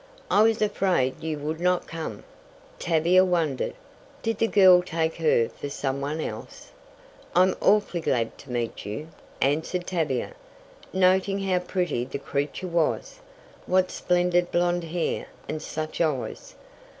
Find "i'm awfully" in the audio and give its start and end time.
7.35-8.01